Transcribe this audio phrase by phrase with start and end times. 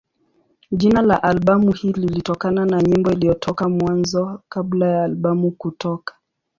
[0.71, 6.15] Jina la albamu hii lilitokana na nyimbo iliyotoka Mwanzo kabla ya albamu kutoka.